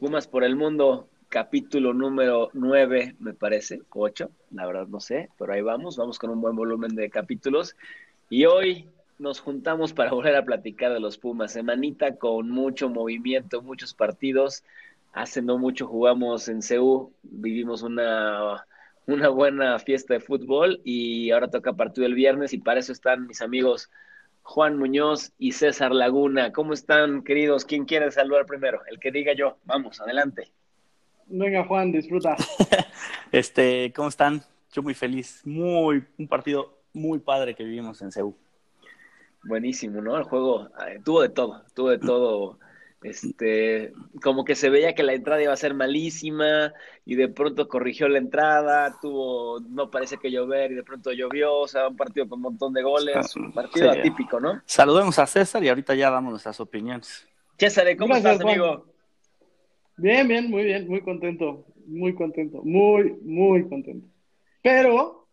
[0.00, 5.52] Pumas por el Mundo, capítulo número 9, me parece, 8, la verdad no sé, pero
[5.52, 7.76] ahí vamos, vamos con un buen volumen de capítulos.
[8.30, 8.88] Y hoy
[9.18, 11.52] nos juntamos para volver a platicar de los Pumas.
[11.52, 14.64] Semanita con mucho movimiento, muchos partidos.
[15.12, 18.64] Hace no mucho jugamos en CEU, vivimos una,
[19.06, 23.26] una buena fiesta de fútbol y ahora toca partido el viernes y para eso están
[23.26, 23.90] mis amigos
[24.50, 26.50] Juan Muñoz y César Laguna.
[26.50, 27.64] ¿Cómo están, queridos?
[27.64, 28.80] ¿Quién quiere saludar primero?
[28.90, 29.58] El que diga yo.
[29.64, 30.50] Vamos, adelante.
[31.26, 32.34] Venga, Juan, disfruta.
[33.30, 34.42] este, ¿cómo están?
[34.72, 35.42] Yo muy feliz.
[35.44, 38.34] Muy, un partido muy padre que vivimos en Seúl.
[39.44, 40.18] Buenísimo, ¿no?
[40.18, 42.58] El juego eh, tuvo de todo, tuvo de todo
[43.02, 46.72] este, como que se veía que la entrada iba a ser malísima
[47.04, 51.54] y de pronto corrigió la entrada, tuvo, no parece que llover y de pronto llovió,
[51.54, 54.62] o sea, un partido con un montón de goles, un partido atípico, ¿no?
[54.66, 57.26] Saludemos a César y ahorita ya damos nuestras opiniones.
[57.58, 58.86] César, ¿cómo estás, amigo?
[59.96, 64.06] Bien, bien, muy bien, muy contento, muy contento, muy, muy contento.
[64.62, 65.26] Pero,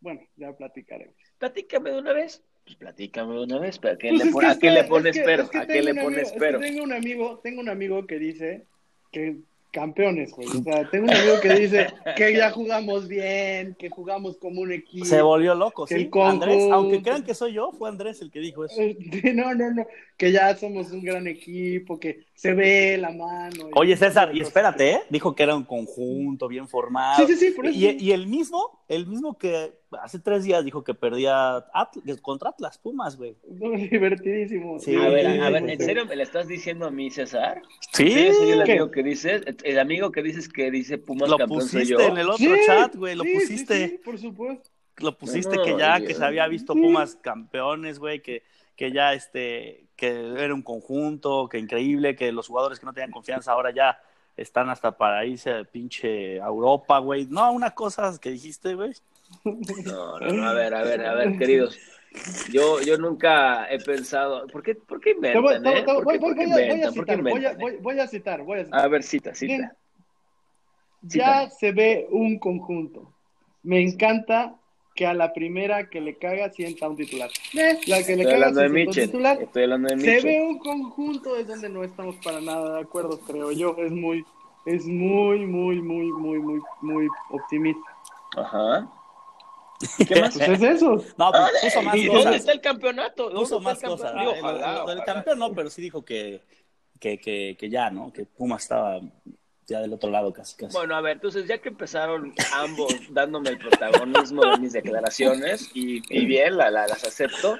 [0.00, 1.14] bueno, ya platicaremos.
[1.38, 2.42] Platícame de una vez.
[2.64, 5.44] Pues platícame una vez, pero ¿a qué, le, pones pero?
[5.52, 6.58] ¿A qué le pones pero?
[6.58, 8.64] Tengo un amigo, tengo un amigo que dice
[9.12, 9.36] que
[9.74, 10.48] campeones, güey.
[10.48, 14.72] O sea, tengo un amigo que dice que ya jugamos bien, que jugamos como un
[14.72, 15.04] equipo.
[15.04, 16.08] Se volvió loco, sí.
[16.22, 18.80] Andrés, aunque crean que soy yo, fue Andrés el que dijo eso.
[19.34, 23.70] No, no, no, que ya somos un gran equipo, que se ve la mano.
[23.74, 25.02] Oye, César, y espérate, ¿eh?
[25.08, 27.24] Dijo que era un conjunto bien formado.
[27.24, 27.78] Sí, sí, sí, por eso.
[27.78, 31.64] Y, y el mismo, el mismo que hace tres días dijo que perdía
[32.22, 33.36] contra Atlas Pumas, güey.
[33.90, 34.78] divertidísimo.
[34.78, 37.62] Sí, a ver, a ver, ¿en serio me le estás diciendo a mí, César?
[37.92, 38.10] Sí.
[38.10, 39.42] ¿Sí el amigo que dices?
[39.62, 42.00] El amigo que dices que dice Pumas lo campeón pusiste yo?
[42.00, 43.88] en el otro chat, güey, lo pusiste.
[43.88, 44.70] Sí, por supuesto.
[44.98, 48.42] Lo pusiste que ya, que se había visto Pumas campeones, güey, que,
[48.76, 53.10] que ya, este, que era un conjunto, que increíble, que los jugadores que no tenían
[53.10, 53.98] confianza ahora ya
[54.36, 57.26] están hasta para irse de pinche a Europa, güey.
[57.26, 58.92] No, una cosa que dijiste, güey.
[59.84, 61.78] No, no, no, a ver, a ver, a ver, queridos.
[62.52, 64.46] Yo, yo nunca he pensado.
[64.46, 65.84] ¿Por qué, por qué inventan, eh?
[65.84, 66.94] ¿Por qué, por qué inventan?
[66.94, 67.82] ¿Por qué inventan?
[67.82, 68.80] Voy a citar, voy a citar.
[68.80, 69.74] A ver, cita, cita.
[71.02, 73.12] Ya se ve un conjunto.
[73.62, 74.54] Me encanta
[74.94, 77.28] que a la primera que le caga sienta un titular.
[77.54, 79.06] Eh, la que le Estoy caga hablando de sienta un Mitchell.
[79.06, 79.42] titular.
[79.42, 80.24] Estoy hablando de Se Mitchell.
[80.24, 83.74] ve un conjunto es donde no estamos para nada de acuerdo, creo yo.
[83.78, 84.24] Es muy,
[84.66, 87.80] es muy, muy, muy, muy, muy, muy optimista.
[88.36, 88.88] Ajá.
[90.08, 90.36] ¿Qué más?
[90.38, 90.96] Pues es eso.
[91.18, 92.36] No, Ah, pues puso más ¿Y dónde cosas.
[92.36, 93.24] está el campeonato?
[93.24, 94.12] ¿Dónde Puso está más el cosas.
[94.14, 95.04] Ah, el- el, ojalá.
[95.04, 96.40] campeón no, pero sí dijo que,
[97.00, 98.12] que, que, que ya, ¿no?
[98.12, 99.00] Que Pumas estaba
[99.66, 100.76] ya del otro lado casi, casi.
[100.76, 106.02] Bueno, a ver, entonces ya que empezaron ambos dándome el protagonismo de mis declaraciones, y,
[106.08, 107.58] y bien, la, la- las acepto.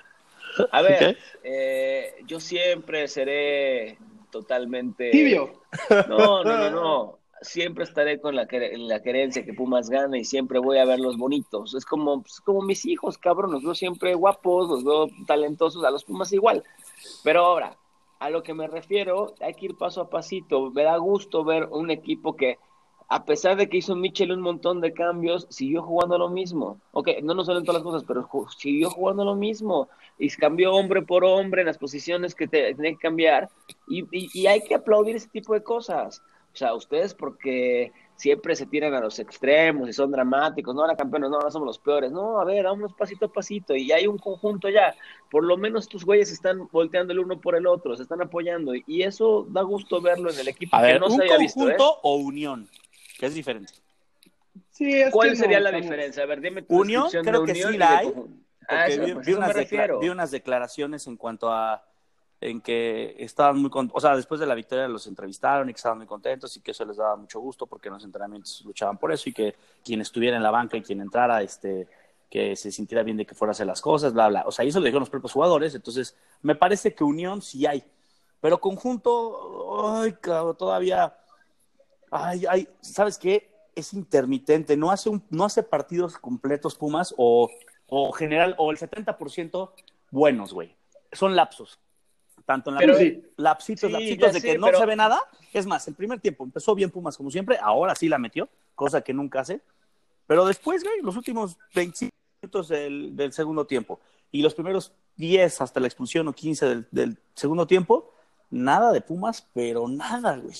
[0.70, 3.98] A ver, eh, yo siempre seré
[4.30, 5.10] totalmente...
[5.10, 5.62] Tibio.
[6.08, 7.18] No, no, no, no.
[7.40, 11.74] Siempre estaré con la, la querencia que Pumas gane y siempre voy a verlos bonitos.
[11.74, 13.52] Es como, pues, como mis hijos, cabrón.
[13.52, 16.62] Los veo siempre guapos, los veo talentosos, a los Pumas igual.
[17.22, 17.76] Pero ahora,
[18.26, 20.70] a lo que me refiero, hay que ir paso a pasito.
[20.70, 22.58] Me da gusto ver un equipo que,
[23.08, 26.80] a pesar de que hizo Michel un montón de cambios, siguió jugando lo mismo.
[26.92, 29.88] Ok, no nos salen todas las cosas, pero siguió jugando lo mismo.
[30.18, 33.50] Y cambió hombre por hombre en las posiciones que te, tenía que cambiar.
[33.86, 36.22] Y, y- y hay que aplaudir ese tipo de cosas.
[36.54, 40.94] O sea, ustedes porque siempre se tiran a los extremos y son dramáticos, no, ahora
[40.96, 42.12] campeones, no, ahora somos los peores.
[42.12, 44.94] No, a ver, vámonos pasito a pasito y hay un conjunto ya.
[45.32, 48.72] Por lo menos tus güeyes están volteando el uno por el otro, se están apoyando
[48.86, 51.38] y eso da gusto verlo en el equipo a que ver, no ¿un se había
[51.38, 51.60] visto.
[51.68, 51.76] ¿eh?
[51.76, 52.68] conjunto o unión?
[53.18, 53.72] Que es diferente.
[54.70, 56.22] Sí, es ¿Cuál que no, sería la estamos- diferencia?
[56.22, 58.36] A ver, dime tu Unión, creo de que unión sí la hay, conjunto.
[58.60, 59.70] Porque Ah, eso, vi, pues, vi unas
[60.00, 61.84] vi unas declaraciones en cuanto a
[62.40, 65.78] en que estaban muy contentos, o sea, después de la victoria los entrevistaron y que
[65.78, 68.98] estaban muy contentos y que eso les daba mucho gusto porque en los entrenamientos luchaban
[68.98, 71.88] por eso y que quien estuviera en la banca y quien entrara, este,
[72.30, 74.44] que se sintiera bien de que fuera a hacer las cosas, bla, bla.
[74.46, 77.84] O sea, eso lo dijeron los propios jugadores, entonces me parece que unión sí hay,
[78.40, 81.16] pero conjunto, ay, cabrón, todavía,
[82.10, 83.50] ay, ay, ¿sabes qué?
[83.74, 87.50] Es intermitente, no hace, un, no hace partidos completos Pumas o,
[87.88, 89.70] o general, o el 70%
[90.10, 90.76] buenos, güey.
[91.12, 91.78] Son lapsos.
[92.46, 94.96] Tanto en la Pero- sí, lapsitos, sí, lapsitos de sé, que no pero- se ve
[94.96, 95.20] nada.
[95.52, 99.00] Es más, el primer tiempo empezó bien Pumas como siempre, ahora sí la metió, cosa
[99.02, 99.60] que nunca hace.
[100.26, 102.12] Pero después, güey, los últimos 25
[102.42, 104.00] minutos del, del segundo tiempo
[104.30, 108.10] y los primeros 10 hasta la expulsión o 15 del, del segundo tiempo,
[108.50, 110.54] nada de Pumas, pero nada, güey.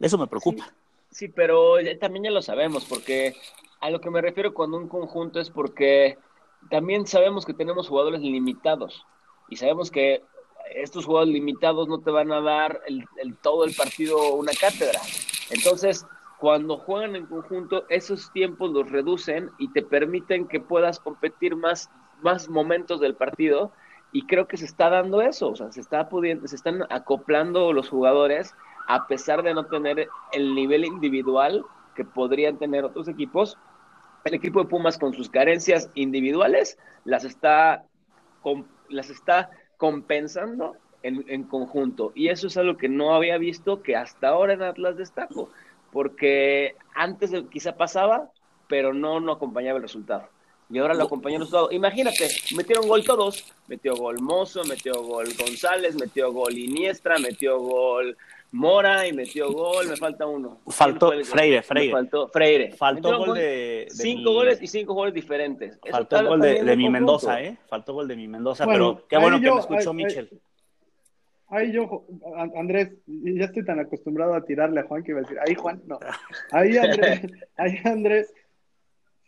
[0.00, 0.72] Eso me preocupa.
[1.10, 3.36] Sí, pero ya- también ya lo sabemos, porque
[3.80, 6.18] a lo que me refiero cuando un conjunto es porque
[6.70, 9.04] también sabemos que tenemos jugadores limitados
[9.48, 10.22] y sabemos que
[10.74, 13.06] estos juegos limitados no te van a dar el,
[13.42, 15.00] todo el partido una cátedra.
[15.50, 16.06] Entonces,
[16.38, 21.90] cuando juegan en conjunto, esos tiempos los reducen y te permiten que puedas competir más,
[22.22, 23.72] más momentos del partido.
[24.12, 27.72] Y creo que se está dando eso, o sea, se, está pudiendo, se están acoplando
[27.72, 28.54] los jugadores
[28.86, 31.64] a pesar de no tener el nivel individual
[31.96, 33.58] que podrían tener otros equipos.
[34.24, 37.84] El equipo de Pumas con sus carencias individuales las está,
[38.88, 42.12] las está compensando en, conjunto.
[42.14, 45.50] Y eso es algo que no había visto que hasta ahora en Atlas destaco,
[45.92, 48.30] porque antes quizá pasaba,
[48.68, 50.28] pero no, no acompañaba el resultado.
[50.70, 51.70] Y ahora lo acompañó el resultado.
[51.72, 53.52] Imagínate, metieron gol todos.
[53.68, 58.16] Metió gol Mozo, metió gol González, metió gol Iniestra, metió gol
[58.54, 60.60] Mora y metió gol, me falta uno.
[60.68, 61.90] Faltó Freire, Freire.
[61.90, 62.72] faltó Freire.
[62.76, 65.76] Faltó gol de, Cinco goles y cinco goles diferentes.
[65.90, 67.58] Faltó gol de, mi Mendoza, ¿eh?
[67.66, 70.40] Faltó gol de mi Mendoza, pero qué bueno que me escuchó Michel.
[71.48, 72.06] Ahí yo,
[72.56, 75.82] Andrés, ya estoy tan acostumbrado a tirarle a Juan que iba a decir, ahí Juan,
[75.86, 75.98] no.
[76.52, 77.22] Ahí Andrés,
[77.56, 78.32] ahí Andrés,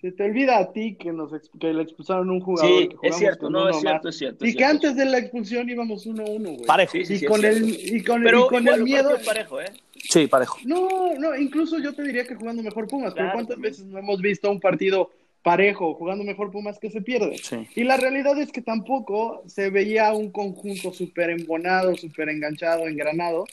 [0.06, 2.82] se te olvida a ti que nos que le expulsaron un jugador.
[2.82, 4.46] Sí, es cierto, no, es cierto, es cierto.
[4.46, 6.64] y que antes de la expulsión íbamos 1-1, güey.
[6.64, 6.92] Parejo.
[6.92, 9.10] Sí, sí, y, con el, y con, Pero y con el miedo.
[9.24, 9.72] Parejo, ¿eh?
[9.96, 10.58] Sí, parejo.
[10.64, 14.20] No, no, incluso yo te diría que jugando mejor Pumas, pero ¿cuántas veces no hemos
[14.20, 15.10] visto un partido
[15.42, 17.38] parejo, jugando mejor Pumas que se pierde?
[17.38, 17.66] Sí.
[17.74, 23.44] Y la realidad es que tampoco se veía un conjunto súper embonado, súper enganchado, engranado,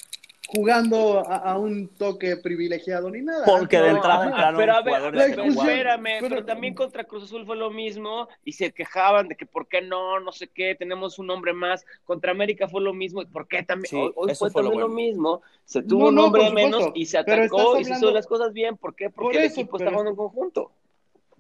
[0.54, 3.46] jugando a, un toque privilegiado ni nada.
[3.46, 8.28] Porque de entrada pero a ver, espérame, pero, también contra Cruz Azul fue lo mismo
[8.46, 11.86] y se quejaban de que por qué no, no sé qué, tenemos un hombre más.
[12.06, 14.12] Contra América fue lo mismo, ¿por qué también?
[14.16, 17.94] hoy, fue, también lo, mismo, se tuvo un hombre menos y se atacó y se
[17.94, 19.10] hizo las cosas bien, ¿por qué?
[19.10, 20.72] Porque el equipo está jugando en conjunto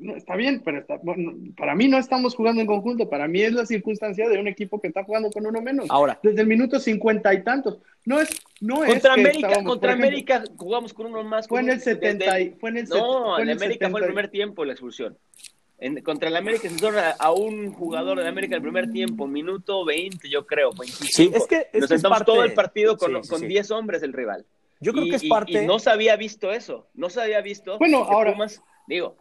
[0.03, 0.85] no, está bien, pero
[1.57, 4.79] para mí no estamos jugando en conjunto, para mí es la circunstancia de un equipo
[4.79, 5.88] que está jugando con uno menos.
[5.89, 7.79] Ahora, desde el minuto cincuenta y tantos.
[8.05, 8.29] No es,
[8.59, 11.47] no contra América, contra América jugamos con uno más.
[11.47, 12.25] Fue en el 70
[12.59, 15.17] fue en el No, en América fue el primer tiempo la expulsión.
[15.79, 19.83] En, contra el América se a, a, un jugador de América el primer tiempo, minuto
[19.85, 21.09] 20, yo creo, 25.
[21.11, 24.45] Sí, es que nos sentamos todo el partido con, con 10 hombres el rival.
[24.79, 25.63] Yo creo que es parte.
[25.63, 27.77] Y, no se había visto eso, no se había visto.
[27.79, 28.35] Bueno, ahora.
[28.88, 29.15] digo,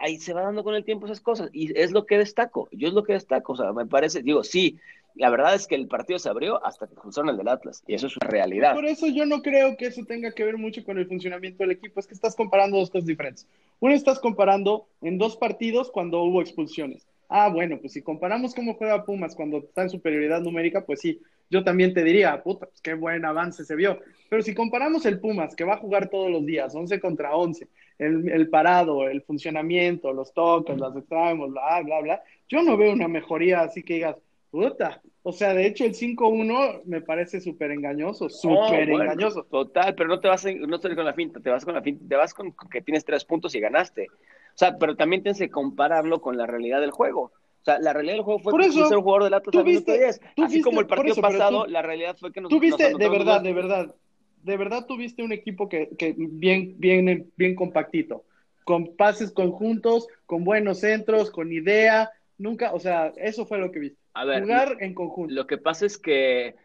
[0.00, 2.88] ahí, se va dando con el tiempo esas cosas y es lo que destaco, yo
[2.88, 4.78] es lo que destaco, o sea, me parece, digo, sí,
[5.14, 7.94] la verdad es que el partido se abrió hasta que funciona el del Atlas y
[7.94, 8.74] eso es una realidad.
[8.74, 11.72] Por eso yo no creo que eso tenga que ver mucho con el funcionamiento del
[11.72, 13.46] equipo, es que estás comparando dos cosas diferentes.
[13.80, 17.06] Uno estás comparando en dos partidos cuando hubo expulsiones.
[17.28, 21.20] Ah, bueno, pues si comparamos cómo juega Pumas cuando está en superioridad numérica, pues sí,
[21.50, 23.98] yo también te diría, puta, pues qué buen avance se vio.
[24.28, 27.68] Pero si comparamos el Pumas, que va a jugar todos los días, 11 contra 11,
[27.98, 33.08] el, parado, el funcionamiento, los toques, las extremos, bla, bla, bla, yo no veo una
[33.08, 34.16] mejoría así que digas,
[34.50, 35.02] puta.
[35.22, 39.44] O sea, de hecho, el 5-1 me parece súper engañoso, súper engañoso.
[39.44, 42.04] Total, pero no te vas no te con la finta, te vas con la finta,
[42.08, 44.06] te vas con, que tienes tres puntos y ganaste.
[44.08, 47.32] O sea, pero también tienes que compararlo con la realidad del juego.
[47.60, 50.10] O sea, la realidad del juego fue que ser un jugador del Atlas viste,
[50.42, 53.52] Así como el partido pasado, la realidad fue que nos Tú viste, de verdad, de
[53.52, 53.94] verdad,
[54.42, 58.24] de verdad tuviste un equipo que, que bien, bien, bien compactito,
[58.64, 63.80] con pases conjuntos, con buenos centros, con idea, nunca, o sea, eso fue lo que
[63.80, 63.98] viste.
[64.14, 65.34] A ver, Jugar en conjunto.
[65.34, 66.56] Lo que pasa es que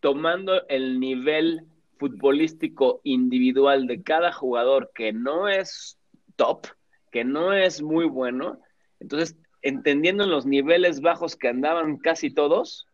[0.00, 1.66] tomando el nivel
[1.96, 5.98] futbolístico individual de cada jugador que no es
[6.36, 6.66] top,
[7.10, 8.58] que no es muy bueno,
[9.00, 12.86] entonces entendiendo los niveles bajos que andaban casi todos,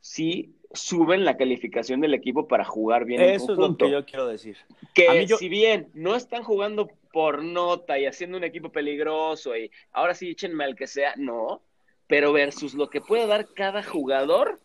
[0.00, 3.22] sí suben la calificación del equipo para jugar bien.
[3.22, 4.56] Eso es lo que yo quiero decir.
[4.92, 10.14] Que si bien no están jugando por nota y haciendo un equipo peligroso y ahora
[10.14, 11.62] sí échenme al que sea, no,
[12.08, 14.60] pero versus lo que puede dar cada jugador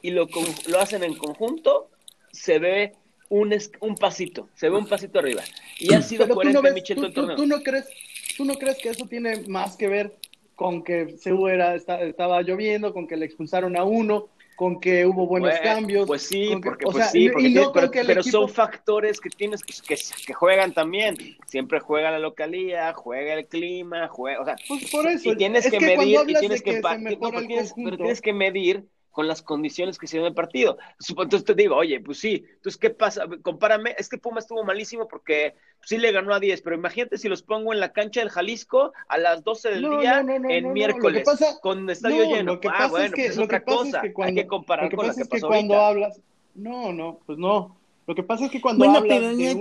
[0.00, 0.28] y lo,
[0.68, 1.90] lo hacen en conjunto,
[2.30, 2.92] se ve
[3.28, 5.42] un, un pasito, se ve un pasito arriba.
[5.80, 7.88] Y ha sido pero no Tú no, crees,
[8.36, 10.16] ¿Tú no crees que eso tiene más que ver
[10.58, 15.24] con que se era, estaba lloviendo, con que le expulsaron a uno, con que hubo
[15.28, 16.04] buenos cambios.
[16.04, 19.96] Pues sí, porque, pues sí, pero, son factores que tienes que,
[20.26, 21.16] que, juegan también.
[21.46, 25.30] Siempre juega la localía, juega el clima, juega, o sea, pues por eso.
[25.30, 28.84] Y tienes que, medir, y tienes que, pero tienes que medir
[29.18, 30.78] con las condiciones que se dio en el partido.
[31.08, 33.26] Entonces te digo, oye, pues sí, entonces, ¿qué pasa?
[33.42, 37.28] Compárame, es que Puma estuvo malísimo porque sí le ganó a 10, pero imagínate si
[37.28, 41.28] los pongo en la cancha del Jalisco a las 12 del día en miércoles,
[41.60, 42.52] con estadio lleno.
[42.52, 45.12] Lo que ah, bueno, pues es otra cosa, que cuando, hay que comparar con lo
[45.12, 46.20] que, pasó cuando hablas,
[46.54, 47.76] no, no, pues no.
[48.06, 49.52] Lo que pasa es que cuando hablas de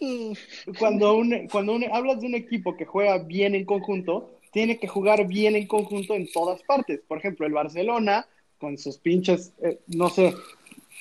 [0.00, 0.36] un,
[0.78, 5.56] cuando cuando hablas de un equipo que juega bien en conjunto, tiene que jugar bien
[5.56, 7.00] en conjunto en todas partes.
[7.08, 8.26] Por ejemplo, el Barcelona
[8.66, 10.34] con sus pinches, eh, no sé,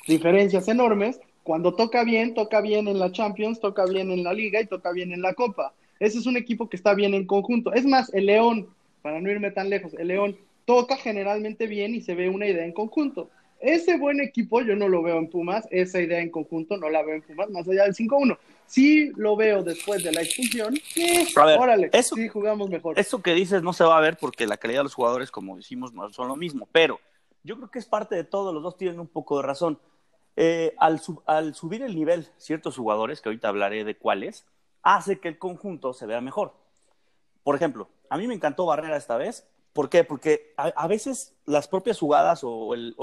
[0.07, 4.61] diferencias enormes, cuando toca bien, toca bien en la Champions, toca bien en la Liga
[4.61, 5.73] y toca bien en la Copa.
[5.99, 7.73] Ese es un equipo que está bien en conjunto.
[7.73, 8.67] Es más, el León,
[9.01, 12.63] para no irme tan lejos, el León toca generalmente bien y se ve una idea
[12.63, 13.31] en conjunto.
[13.59, 17.01] Ese buen equipo yo no lo veo en Pumas, esa idea en conjunto no la
[17.01, 18.37] veo en Pumas, más allá del 5-1.
[18.67, 22.99] Sí lo veo después de la expulsión, eh, órale, eso, sí jugamos mejor.
[22.99, 25.57] Eso que dices no se va a ver porque la calidad de los jugadores, como
[25.57, 26.99] decimos, no son lo mismo, pero
[27.45, 29.79] yo creo que es parte de todo, los dos tienen un poco de razón.
[30.35, 34.45] Eh, al, al subir el nivel ciertos jugadores, que ahorita hablaré de cuáles,
[34.81, 36.53] hace que el conjunto se vea mejor.
[37.43, 39.47] Por ejemplo, a mí me encantó Barrera esta vez.
[39.73, 40.03] ¿Por qué?
[40.03, 42.95] Porque a, veces las propias jugadas o el,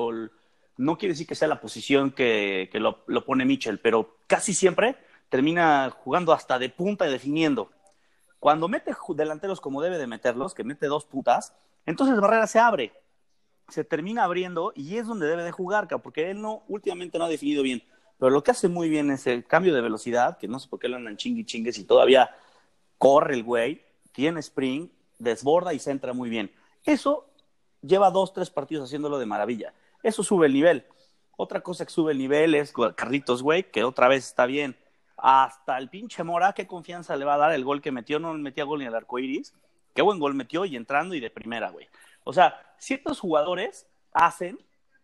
[0.76, 4.96] no quiere decir que sea la posición que, lo, pone Mitchell, pero casi siempre
[5.28, 7.70] termina jugando hasta de punta y definiendo.
[8.38, 11.54] Cuando mete delanteros como debe de meterlos, que mete dos putas,
[11.86, 12.92] entonces Barrera se abre,
[13.72, 17.28] se termina abriendo y es donde debe de jugar, porque él no, últimamente no ha
[17.28, 17.82] definido bien.
[18.18, 20.78] Pero lo que hace muy bien es el cambio de velocidad, que no sé por
[20.78, 22.30] qué lo andan chingui chingues y todavía
[22.98, 26.52] corre el güey, tiene sprint, desborda y se entra muy bien.
[26.84, 27.26] Eso
[27.80, 29.74] lleva dos, tres partidos haciéndolo de maravilla.
[30.02, 30.86] Eso sube el nivel.
[31.36, 34.76] Otra cosa que sube el nivel es Carlitos, güey, que otra vez está bien.
[35.16, 38.18] Hasta el pinche Mora, qué confianza le va a dar el gol que metió.
[38.18, 39.54] No metía gol ni el arco iris.
[39.94, 41.88] Qué buen gol metió y entrando y de primera, güey.
[42.24, 44.58] O sea, ciertos jugadores hacen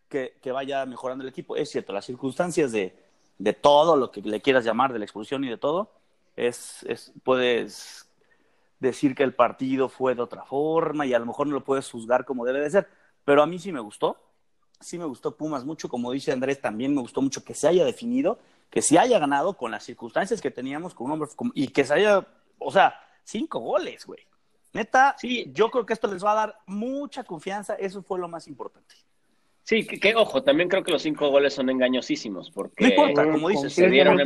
[0.09, 1.57] que, vaya mejorando el equipo.
[1.57, 2.97] Es cierto, las circunstancias de,
[3.39, 5.93] de, todo lo que le quieras llamar, de la expulsión y de todo,
[6.37, 8.09] es, es, puedes
[8.81, 11.91] decir que el partido fue de otra forma y a lo mejor no lo puedes
[11.91, 12.89] juzgar como debe de ser.
[13.25, 14.17] Pero a mí sí me gustó
[14.81, 17.85] sí me gustó Pumas mucho, como dice Andrés, también me gustó mucho que se haya
[17.85, 18.39] definido,
[18.71, 21.95] que se haya ganado con las circunstancias que teníamos con un hombre y que se
[21.95, 22.27] haya,
[22.59, 22.95] o sea,
[23.25, 24.21] cinco goles, güey.
[24.73, 25.51] Neta, sí.
[25.53, 28.95] yo creo que esto les va a dar mucha confianza, eso fue lo más importante.
[29.69, 33.51] Sí, que, ojo, también creo que los cinco goles son engañosísimos, porque no importa, como
[33.51, 34.17] dices, se dieron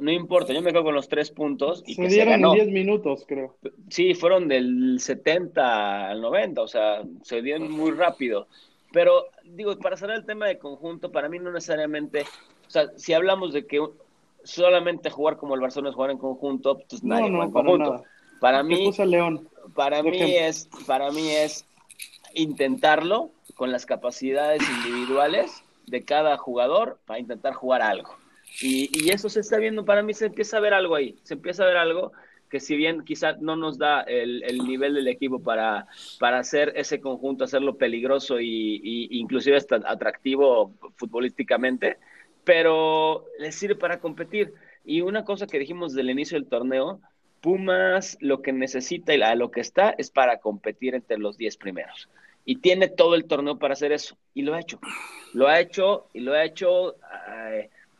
[0.00, 2.52] no importa, yo me quedo con los tres puntos y se que dieron se ganó.
[2.52, 3.58] en diez minutos, creo.
[3.90, 8.48] Sí, fueron del 70 al 90, o sea, se dieron muy rápido.
[8.90, 13.12] Pero, digo, para cerrar el tema de conjunto, para mí no necesariamente, o sea, si
[13.12, 13.86] hablamos de que
[14.44, 18.02] solamente jugar como el Barcelona es jugar en conjunto, pues nadie juega en conjunto.
[18.40, 19.46] Para mí, León?
[19.74, 21.64] Para mí es, para mí es
[22.34, 28.16] intentarlo con las capacidades individuales de cada jugador para intentar jugar algo.
[28.60, 31.34] Y, y eso se está viendo, para mí se empieza a ver algo ahí, se
[31.34, 32.12] empieza a ver algo
[32.48, 35.86] que si bien quizá no nos da el, nivel del equipo para,
[36.18, 41.98] para hacer ese conjunto, hacerlo peligroso y, inclusive hasta atractivo futbolísticamente,
[42.44, 44.54] pero le sirve para competir.
[44.84, 47.00] Y una cosa que dijimos del inicio del torneo,
[47.46, 51.58] Pumas lo que necesita y a lo que está es para competir entre los 10
[51.58, 52.08] primeros.
[52.44, 54.18] Y tiene todo el torneo para hacer eso.
[54.34, 54.80] Y lo ha hecho.
[55.32, 56.96] Lo ha hecho y lo ha hecho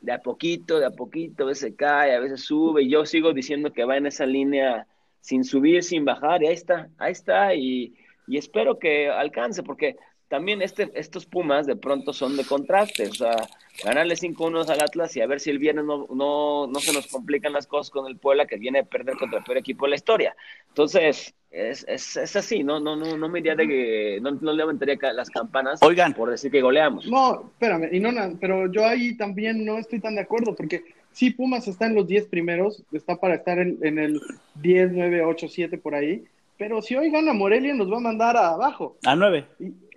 [0.00, 3.32] de a poquito, de a poquito, a veces cae, a veces sube, y yo sigo
[3.32, 4.88] diciendo que va en esa línea
[5.20, 7.94] sin subir, sin bajar, y ahí está, ahí está, y,
[8.26, 9.94] y espero que alcance, porque
[10.28, 13.36] también este, estos Pumas de pronto son de contraste, o sea,
[13.84, 17.06] ganarle 5-1 al Atlas y a ver si el viernes no, no, no se nos
[17.06, 19.90] complican las cosas con el Puebla que viene a perder contra el peor equipo de
[19.90, 20.36] la historia.
[20.68, 24.52] Entonces, es, es, es así, no, no, no, no me iría de que, no, no
[24.52, 26.12] levantaría las campanas Oigan.
[26.12, 27.06] por decir que goleamos.
[27.06, 31.30] No, espérame, y no, pero yo ahí también no estoy tan de acuerdo, porque si
[31.30, 34.20] Pumas está en los 10 primeros, está para estar en, en el
[34.56, 36.24] 10, 9, 8, 7 por ahí,
[36.58, 38.96] pero si hoy gana Morelia nos va a mandar a abajo.
[39.04, 39.46] A 9.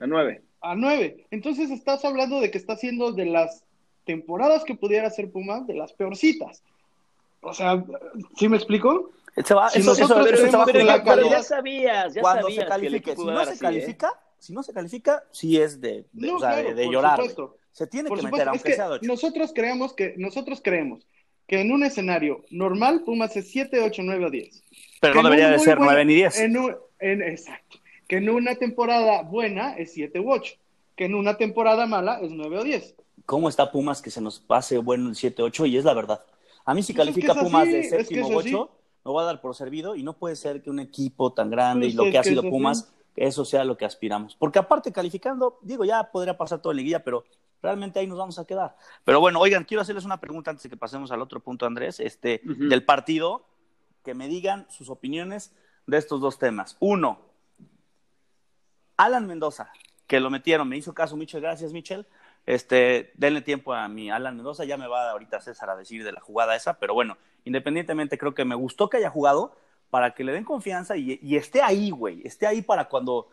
[0.01, 0.41] A 9.
[0.61, 1.27] A 9.
[1.31, 3.63] Entonces estás hablando de que está haciendo de las
[4.05, 6.63] temporadas que pudiera ser Pumas, de las peorcitas.
[7.41, 7.83] O sea,
[8.37, 9.11] ¿sí me explico?
[9.45, 12.63] Se va, si eso, nosotros eso, eso, pero, ya, pero ya sabías, ya Cuando sabías
[12.63, 14.33] se califique, si no se así, califica, ¿eh?
[14.39, 16.93] si no se califica, sí es de, de, No, o sea, claro, de, de por
[16.93, 17.15] llorar.
[17.17, 17.55] supuesto.
[17.71, 19.05] Se tiene Por que supuesto, meter, es aunque que sea de 8.
[19.07, 21.07] nosotros creemos que nosotros creemos
[21.47, 24.63] que en un escenario normal Pumas es 7, 8, 9 o 10.
[24.99, 26.39] Pero Que no debería de ser buen- 9 ni 10.
[26.39, 27.77] En un- en- exacto.
[28.07, 30.55] Que en una temporada buena es 7 u 8.
[30.95, 32.95] Que en una temporada mala es 9 o 10.
[33.25, 35.65] ¿Cómo está Pumas que se nos pase bueno el 7-8?
[35.67, 36.21] Y es la verdad.
[36.65, 38.35] A mí si Pues es que califica es Pumas así, de es que séptimo es
[38.35, 38.53] o así.
[38.55, 38.71] 8,
[39.05, 41.85] me voy a dar por servido y no puede ser que un equipo tan grande
[41.85, 42.49] Pues y lo es que ha que sido así.
[42.49, 44.35] Pumas, que eso sea lo que aspiramos.
[44.35, 47.23] Porque aparte calificando, digo, ya podría pasar toda la liguilla, pero
[47.61, 48.75] realmente ahí nos vamos a quedar.
[49.03, 51.99] Pero bueno, oigan, quiero hacerles una pregunta antes de que pasemos al otro punto, Andrés,
[51.99, 52.67] este, Ujú.
[52.67, 53.45] del partido,
[54.03, 55.53] que me digan sus opiniones
[55.85, 56.77] de estos dos temas.
[56.79, 57.19] Uno,
[58.97, 59.71] Alan Mendoza,
[60.07, 62.05] que lo metieron, me hizo caso, muchas gracias, Michel.
[62.45, 66.11] Este, denle tiempo a mi Alan Mendoza, ya me va ahorita César a decir de
[66.11, 69.55] la jugada esa, pero bueno, independientemente creo que me gustó que haya jugado
[69.89, 73.29] para que le den confianza y, esté ahí, güey, esté ahí para cuando,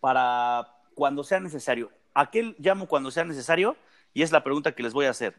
[0.00, 1.90] para cuando sea necesario.
[2.14, 3.76] ¿A qué llamo cuando sea necesario?
[4.12, 5.34] Y es la pregunta que les voy a hacer.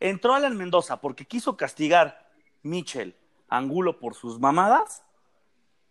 [0.00, 2.30] ¿Entró Alan Mendoza porque quiso castigar
[2.62, 3.14] Mitchell
[3.56, 5.02] Angulo por sus mamadas?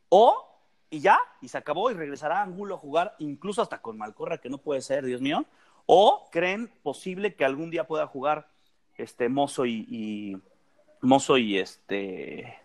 [0.09, 0.47] ¿O
[0.93, 4.49] y ya, y se acabó y regresará Angulo a jugar incluso hasta con Malcorra, que
[4.49, 5.45] no puede ser, Dios mío.
[5.85, 8.49] ¿O creen posible que algún día pueda jugar
[8.97, 10.39] este Mozo y,
[10.99, 12.59] Mozo y este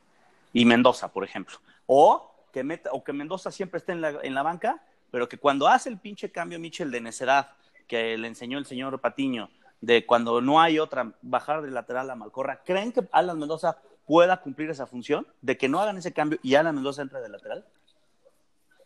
[0.52, 1.58] y Mendoza, por ejemplo?
[1.86, 5.38] O que meta, o que Mendoza siempre esté en la, en la banca, pero que
[5.38, 7.52] cuando hace el pinche cambio Mitchell de necedad
[7.86, 9.50] que le enseñó el señor Patiño,
[9.80, 14.40] de cuando no hay otra, bajar de lateral a Malcorra, ¿creen que Alan Mendoza pueda
[14.40, 15.26] cumplir esa función?
[15.42, 17.64] De que no hagan ese cambio y Alan Mendoza entre de lateral.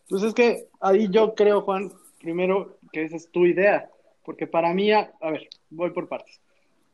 [0.08, 3.90] Pues es que ahí yo creo, Juan, primero que esa es tu idea,
[4.24, 6.40] porque para mí, a, ver, voy por partes.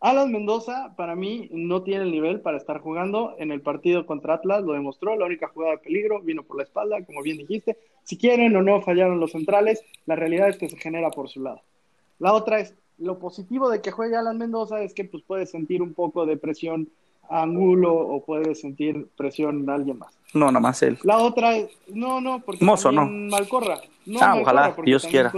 [0.00, 4.34] Alan Mendoza, para mí, no tiene el nivel para estar jugando en el partido contra
[4.34, 7.78] Atlas, lo demostró, la única jugada de peligro vino por la espalda, como bien dijiste.
[8.02, 11.42] Si quieren o no fallaron los centrales, la realidad es que se genera por su
[11.42, 11.62] lado.
[12.18, 15.82] La otra es, lo positivo de que juegue Alan Mendoza es que pues puede sentir
[15.82, 16.90] un poco de presión
[17.30, 20.16] Angulo o puede sentir presión de alguien más.
[20.34, 20.98] No, nada más él.
[21.02, 23.06] La otra es, no, no, porque Mozo, no.
[23.06, 23.78] Malcorra.
[24.04, 25.32] No, ah, ojalá, Dios quiera.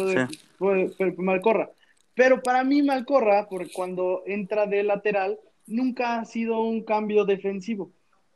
[1.17, 1.71] Malcorra.
[2.15, 7.91] Pero para mí Malcorra, porque cuando entra de lateral, nunca ha sido un cambio defensivo.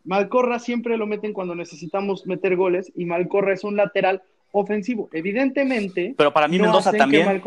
[0.05, 5.09] Malcorra siempre lo meten cuando necesitamos meter goles y Malcorra es un lateral ofensivo.
[5.13, 6.15] Evidentemente.
[6.17, 7.43] Pero para mí Mendoza también.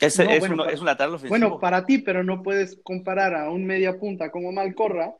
[0.00, 1.28] Es, es, un, lateral ofensivo.
[1.28, 5.14] Bueno, para ti, pero no puedes comparar a un media punta como Malcorra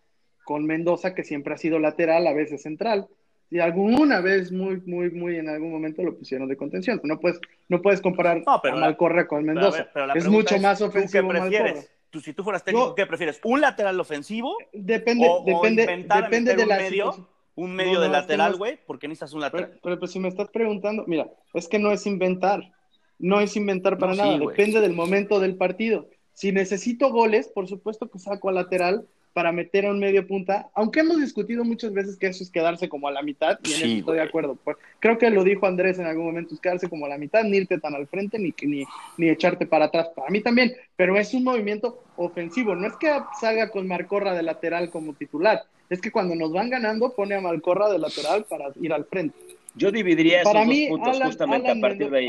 [0.44, 3.06] con Mendoza, que siempre ha sido lateral, a veces central.
[3.50, 7.00] Y alguna vez, muy, muy, muy en algún momento lo pusieron de contención.
[7.02, 9.88] No puedes, no puedes comparar a Malcorra con Mendoza.
[10.14, 11.28] es mucho más ofensivo.
[11.28, 11.90] ¿tú qué prefieres?
[12.10, 13.40] Tú, si tú fueras técnico, ¿qué prefieres?
[13.44, 14.56] ¿Un lateral ofensivo?
[14.72, 19.68] Depende, depende, depende de un Medio, un medio de lateral, güey, porque necesitas un lateral.
[19.68, 22.72] Pero, pero, pues si me estás preguntando, mira, es que no es inventar
[23.20, 26.08] no es inventar para nada, depende del momento del partido.
[26.32, 30.70] Si necesito goles, por supuesto que saco a lateral para meter a un medio punta,
[30.74, 33.76] aunque hemos discutido muchas veces que eso es quedarse como a la mitad, y en
[33.76, 34.56] eso estoy de acuerdo.
[34.64, 37.44] Pues, creo que lo dijo Andrés en algún momento, es quedarse como a la mitad,
[37.44, 38.84] ni irte tan al frente, ni, ni,
[39.18, 40.08] ni echarte para atrás.
[40.16, 42.74] Para mí también, pero es un movimiento ofensivo.
[42.74, 43.08] No es que
[43.40, 47.40] salga con Marcorra de lateral como titular, es que cuando nos van ganando pone a
[47.40, 49.36] Marcorra de lateral para ir al frente.
[49.74, 52.28] Yo dividiría esos dos puntos justamente a partir de ahí.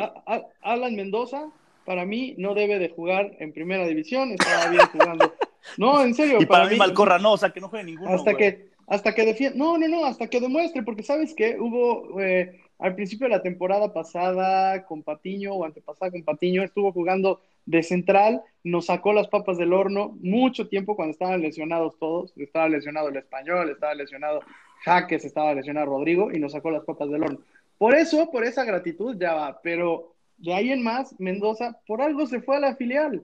[0.61, 1.49] Alan Mendoza,
[1.85, 5.33] para mí, no debe de jugar en primera división, estaba bien jugando.
[5.77, 6.37] No, en serio.
[6.41, 8.11] Y para, mí, Malcorra no, o sea, que no juegue ninguno.
[8.11, 12.19] Hasta que, hasta que defienda, no, no, no, hasta que demuestre, porque sabes que hubo,
[12.21, 17.41] eh, al principio de la temporada pasada con Patiño, o antepasada con Patiño, estuvo jugando
[17.65, 22.69] de central, nos sacó las papas del horno mucho tiempo cuando estaban lesionados todos, estaba
[22.69, 24.41] lesionado el español, estaba lesionado
[24.83, 27.39] Jaques estaba lesionado Rodrigo y nos sacó las copas del horno.
[27.77, 32.25] Por eso, por esa gratitud ya va, pero de ahí en más, Mendoza por algo
[32.25, 33.23] se fue a la filial.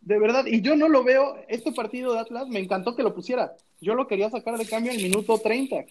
[0.00, 3.14] De verdad, y yo no lo veo, este partido de Atlas me encantó que lo
[3.14, 3.54] pusiera.
[3.80, 5.84] Yo lo quería sacar de cambio en minuto 30.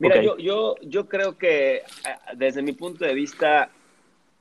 [0.00, 1.82] Mira, yo, yo, yo creo que
[2.36, 3.70] desde mi punto de vista,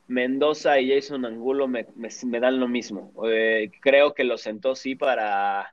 [0.08, 3.12] Mendoza y Jason Angulo me, me, dan lo mismo.
[3.28, 5.72] Eh, creo que lo sentó sí para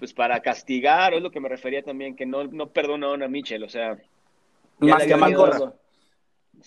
[0.00, 3.62] pues para castigar, es lo que me refería también, que no, no perdonaron a Michel,
[3.62, 3.98] o sea.
[4.78, 5.74] Más que a Malcorra.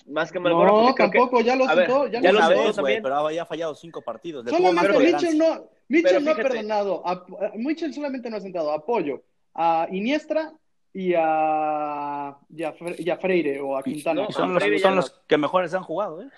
[0.05, 0.71] Más que Malcorra.
[0.71, 3.01] No, tampoco, ya lo citó, ya, ya, lo sabes, también.
[3.01, 4.45] pero había fallado cinco partidos.
[4.47, 7.25] Solamente Michel no, Michel no ha perdonado, a,
[7.55, 9.23] Michel solamente no ha sentado apoyo
[9.55, 10.53] a Iniestra
[10.93, 12.63] y a, y
[13.09, 14.27] a, Freire o a Quintana.
[14.29, 16.29] son, los, son los, que mejores han jugado, ¿eh?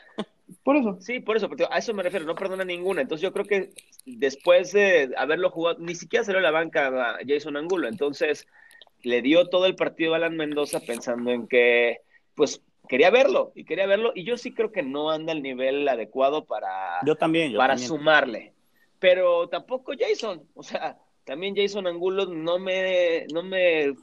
[0.65, 0.97] Por eso.
[0.99, 3.01] Sí, por eso, a eso me refiero, no perdona ninguna.
[3.01, 3.69] Entonces yo creo que
[4.03, 7.87] después de haberlo jugado, ni siquiera salió a la banca a Jason Angulo.
[7.87, 8.47] Entonces
[9.03, 11.99] le dio todo el partido a Alan Mendoza pensando en que,
[12.33, 14.11] pues, quería verlo y quería verlo.
[14.15, 18.53] Y yo sí creo que no anda al nivel adecuado para, yo también, para sumarle.
[18.97, 23.93] Pero tampoco Jason, o sea, también Jason Angulo no me, no me,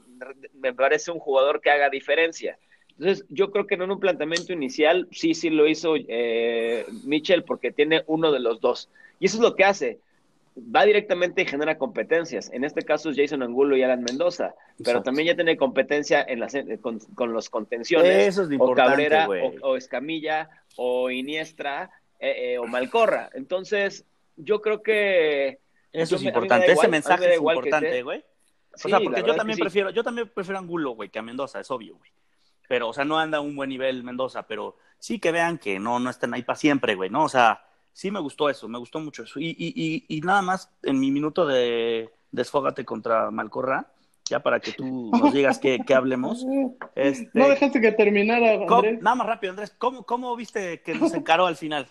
[0.53, 2.57] me parece un jugador que haga diferencia.
[2.99, 7.71] Entonces, yo creo que en un planteamiento inicial sí, sí lo hizo eh, Mitchell porque
[7.71, 8.89] tiene uno de los dos.
[9.19, 9.99] Y eso es lo que hace.
[10.57, 12.51] Va directamente y genera competencias.
[12.53, 14.53] En este caso es Jason Angulo y Alan Mendoza.
[14.83, 18.37] Pero también ya tiene competencia en las, con, los contenciones.
[18.37, 19.27] o Cabrera,
[19.61, 23.31] o, Escamilla, o Iniestra, eh, eh, o Malcorra.
[23.33, 24.05] Entonces,
[24.37, 25.57] yo creo que.
[25.91, 26.71] Eso es importante.
[26.71, 28.23] Ese mensaje es importante, güey.
[28.75, 31.69] O sea, porque yo también prefiero, yo también prefiero Angulo, güey, que a Mendoza, es
[31.71, 32.11] obvio, güey
[32.67, 35.79] pero, o sea, no anda a un buen nivel Mendoza, pero sí que vean que
[35.79, 37.23] no, no están ahí para siempre, güey, ¿no?
[37.25, 39.39] O sea, sí me gustó eso, me gustó mucho eso.
[39.39, 43.87] Y, y, y, nada más, en mi minuto de desfógate contra Malcorra,
[44.25, 46.45] ya para que tú nos digas que, hablemos.
[46.95, 49.01] Este, no dejaste que terminara, Andrés.
[49.01, 51.87] Nada más rápido, Andrés, ¿cómo, ¿cómo viste que nos encaró al final?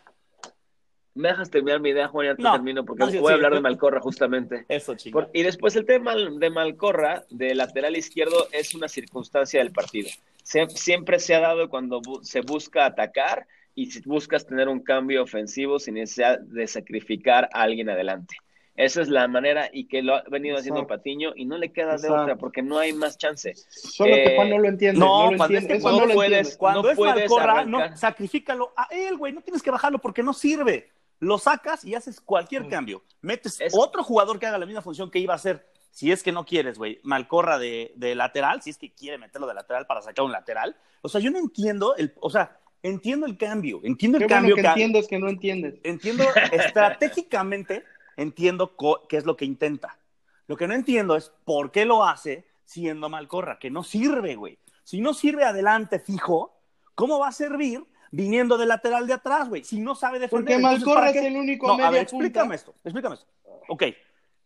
[1.15, 3.33] Me dejas terminar mi idea, Juan, y ahorita No, termino porque no, sí, voy sí.
[3.33, 4.65] a hablar de Malcorra justamente.
[4.69, 5.21] Eso, chico.
[5.21, 10.09] Por- y después el tema de Malcorra, de lateral izquierdo, es una circunstancia del partido.
[10.43, 14.81] Sie- siempre se ha dado cuando bu- se busca atacar y si buscas tener un
[14.81, 18.37] cambio ofensivo sin necesidad de sacrificar a alguien adelante.
[18.75, 20.87] Esa es la manera y que lo ha venido haciendo.
[20.87, 23.53] Patiño y no le queda de otra porque no hay más chance.
[23.55, 24.99] Solo que Eh, Juan no lo entiende.
[24.99, 25.77] no, No, lo cuando entiende.
[25.77, 26.59] es que no no lo puedes- entiende.
[26.59, 29.33] Cuando no es puedes Malcorra, no, sacrifícalo a él, güey.
[29.35, 30.91] No tienes que bajarlo porque no sirve.
[31.21, 33.05] Lo sacas y haces cualquier cambio.
[33.21, 35.67] Metes Es- otro jugador que haga la misma función que iba a hacer.
[35.93, 39.47] Si es que no quieres, güey, Malcorra de, de lateral, si es que quiere meterlo
[39.47, 40.75] de lateral para sacar un lateral.
[41.03, 44.37] O sea, yo no entiendo el, o sea, entiendo el cambio, entiendo el Qué bueno
[44.41, 45.75] cambio que que, entiendes que no entiendes.
[45.85, 47.85] entiendo estratégicamente,
[48.17, 48.75] entiendo
[49.09, 49.99] qué es lo que intenta.
[50.47, 54.59] Lo que no entiendo es por qué lo hace siendo Malcorra, que no sirve, güey.
[54.85, 56.59] Si no sirve adelante fijo,
[56.95, 59.63] ¿cómo va a servir viniendo del lateral de atrás, güey?
[59.63, 60.57] Si no sabe defender.
[60.57, 62.17] Porque Malcorra ¿para es el único No, media a ver, punta.
[62.25, 63.27] explícame esto, explícame esto.
[63.69, 63.85] Ok,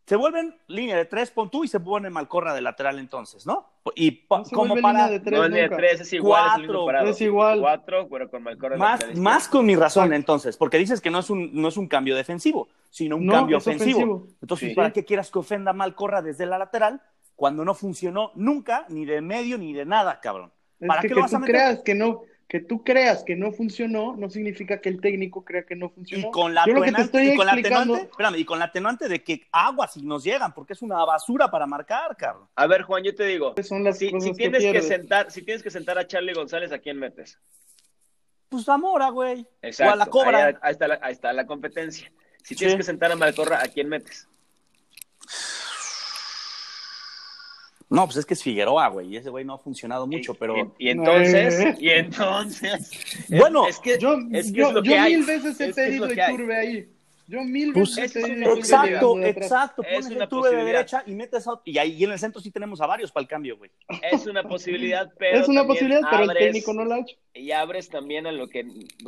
[0.07, 3.67] se vuelven línea de tres, pon tú y se pone Malcorra de lateral entonces, ¿no?
[3.97, 4.89] Y pa- No se como para...
[4.93, 7.09] línea de tres no es ni de tres, es igual, es el mismo Cuatro, parado.
[7.11, 7.61] es igual.
[7.61, 11.11] Cuatro, pero con Malcorra de Más, lateral más con mi razón, entonces, porque dices que
[11.11, 13.99] no es un, no es un cambio defensivo, sino un No, cambio es ofensivo.
[13.99, 14.27] ofensivo.
[14.41, 14.75] Entonces, Sí.
[14.77, 17.03] ¿para qué quieras que ofenda mal corra desde la lateral
[17.35, 20.53] cuando no funcionó nunca, ni de medio, ni de nada, cabrón?
[20.79, 21.55] Es ¿Para que, qué que lo vas a meter?
[21.55, 25.65] creas que no, que tú creas que no funcionó, no significa que el técnico crea
[25.65, 26.29] que no funcionó.
[26.29, 29.25] Y con la, atenuante- estoy y con la explicando, espérame, y con la atenuante de
[29.25, 32.49] que aguas si nos llegan, porque es una basura para marcar, cabrón.
[32.55, 35.71] A ver, Juan, yo te digo, son las si, tienes que, sentar, si tienes que
[35.71, 37.39] sentar a Charlie González, ¿a quién metes?
[38.49, 39.45] Pues Zamora, güey.
[39.63, 39.91] Exacto.
[39.91, 40.47] O a la cobra.
[40.47, 42.13] Ahí, ahí está la, ahí está la competencia.
[42.45, 42.79] Si tienes Sí.
[42.79, 44.29] que sentar a Malcorra, ¿a quién metes?
[47.89, 50.37] No, pues es que es Figueroa, güey, y ese güey no ha funcionado mucho, Y-
[50.39, 50.75] pero...
[50.79, 51.77] Y, y entonces, Eh.
[51.79, 52.93] y entonces.
[52.93, 55.17] es- Bueno, es que, Yo, es, que yo, es lo yo que hay.
[55.17, 56.13] mil veces he pedido hay.
[56.35, 56.89] Iturbe ahí.
[57.29, 59.83] Yo mil Pues, veces he es pedido Exacto, exacto.
[59.83, 61.61] Es Pones el turbe de derecha y metes a...
[61.65, 63.71] Y ahí en el centro sí tenemos a varios para el cambio, güey.
[64.13, 65.41] Es una posibilidad, pero.
[65.41, 67.17] Es una posibilidad, pero el técnico no la ha hecho.
[67.37, 68.67] Y abres también a lo que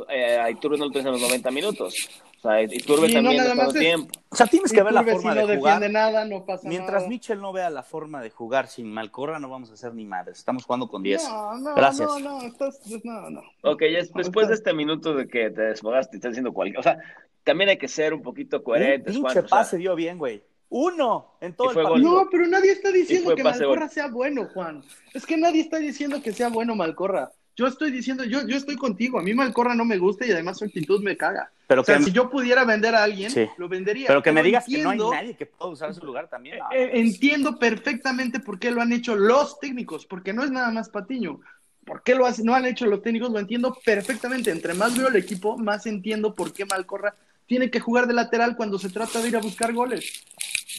[0.09, 1.95] eh, a Iturbe no lo tienes en los 90 minutos.
[2.37, 4.19] O sea, Iturbe Y no también nada está más es- tiempo.
[4.29, 5.73] O sea, tienes que ver la forma si de no jugar.
[5.79, 7.07] defiende nada, no pasa Mientras nada.
[7.09, 10.37] Mitchell no vea la forma de jugar sin Malcorra, no vamos a hacer ni madres.
[10.37, 11.23] Estamos jugando con 10.
[11.27, 12.07] No, no, Gracias.
[12.07, 13.41] no, no, estás, no, no.
[13.63, 16.79] Ok, ya es- después de este minuto de que te desfogaste y estás diciendo cualquier.
[16.79, 16.97] O sea,
[17.43, 20.43] también hay que ser un poquito Un coherentes, pinche o sea, pase dio bien, güey.
[20.71, 21.97] Uno en todo el partido.
[21.97, 23.89] No, pero nadie está diciendo que Malcorra gol.
[23.89, 24.83] sea bueno, Juan.
[25.15, 27.31] Es que nadie está diciendo que sea bueno Malcorra.
[27.59, 29.19] Yo estoy diciendo, yo, yo estoy contigo.
[29.19, 31.51] A mí Malcorra no me gusta y además su actitud me caga.
[31.67, 33.47] Pero O sea, que, si yo pudiera vender a alguien, Sí.
[33.57, 34.07] lo vendería.
[34.07, 36.59] pero que me digas que no hay nadie que pueda usar su lugar también.
[36.59, 36.71] no.
[36.71, 40.87] Eh, entiendo perfectamente por qué lo han hecho los técnicos, porque no es nada más
[40.87, 41.41] Patiño.
[41.85, 42.45] ¿Por qué lo hacen?
[42.45, 43.29] no han hecho los técnicos?
[43.29, 44.51] Lo entiendo perfectamente.
[44.51, 47.13] Entre más veo el equipo, más entiendo por qué Malcorra
[47.45, 50.23] tiene que jugar de lateral cuando se trata de ir a buscar goles.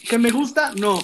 [0.09, 0.73] ¿Que me gusta?
[0.77, 0.99] No.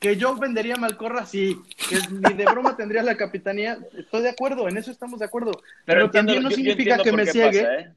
[0.00, 1.24] ¿Que yo vendería a Malcorra?
[1.26, 1.56] Sí.
[1.88, 3.78] ¿Que ni de broma tendría la capitanía?
[3.96, 5.52] Estoy de acuerdo, en eso estamos de acuerdo.
[5.84, 7.60] Pero, también no yo- significa que me ciegue.
[7.62, 7.92] pasa, ¿eh?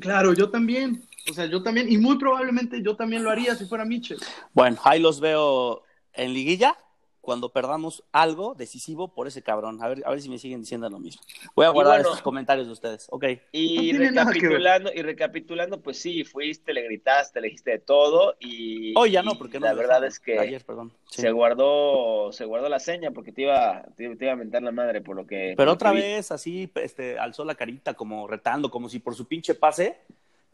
[0.00, 1.02] Claro, yo también.
[1.30, 1.90] O sea, yo también.
[1.90, 4.18] Y muy probablemente yo también lo haría si fuera Mitchell.
[4.52, 6.76] Bueno, ahí los veo en liguilla
[7.24, 9.82] cuando perdamos algo decisivo por ese cabrón.
[9.82, 11.22] A ver, a ver si me siguen diciendo lo mismo.
[11.56, 12.10] Voy a guardar bueno.
[12.10, 13.06] estos comentarios de ustedes.
[13.10, 13.24] Ok.
[13.52, 18.96] Y No recapitulando, y recapitulando, pues sí, fuiste, le gritaste, le dijiste de todo y,
[18.96, 20.08] Hoy ya no, porque no la verdad dejaron.
[20.08, 20.92] es que Ayer, perdón.
[21.10, 21.22] Sí.
[21.22, 24.72] se guardó, se guardó la seña porque te iba, te, te iba a mentar la
[24.72, 25.54] madre por lo que.
[25.56, 26.02] Pero otra que vi.
[26.02, 29.98] vez así este, alzó la carita como retando, como si por su pinche pase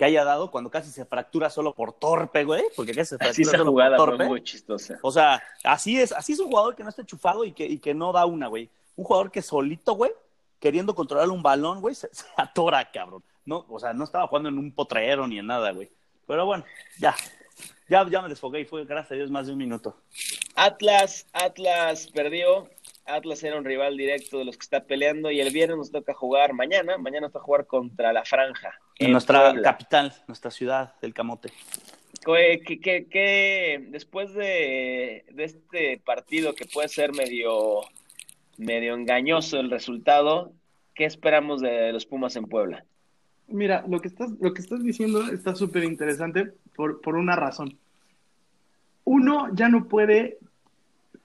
[0.01, 3.31] que haya dado cuando casi se fractura solo por torpe, güey, porque casi se fractura
[3.33, 4.29] Así esa solo jugada por fue torpe.
[4.31, 4.99] muy chistosa.
[5.03, 7.79] O sea, así es, así es un jugador que no está chufado y que, y
[7.79, 8.71] que no da una, güey.
[8.97, 10.11] Un jugador que solito, güey,
[10.59, 13.23] queriendo controlar un balón, güey, se, se atora, cabrón.
[13.45, 15.91] No, o sea, no estaba jugando en un potrero ni en nada, güey.
[16.27, 16.65] Pero bueno,
[16.99, 17.15] ya.
[17.91, 19.99] Ya, ya me desfogué y fue, gracias a Dios, más de un minuto.
[20.55, 22.71] Atlas, Atlas perdió.
[23.05, 26.15] Atlas era un rival directo de los que está peleando y el viernes nos toca
[26.15, 26.97] jugar mañana.
[26.97, 28.81] Mañana nos toca jugar contra la Franja.
[29.01, 29.63] En nuestra Puebla.
[29.63, 31.51] capital, nuestra ciudad del Camote.
[32.25, 37.81] Que, que- que- después de, de este partido que puede ser medio,
[38.59, 40.53] medio engañoso el resultado,
[40.95, 42.85] ¿qué esperamos de los Pumas en Puebla?
[43.49, 47.79] Mira, lo que estás, lo que estás diciendo está súper interesante por, por una razón.
[49.05, 50.37] Uno ya no puede